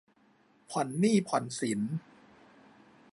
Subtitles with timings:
[0.69, 1.81] ผ่อนหนี้ผ่อนสิน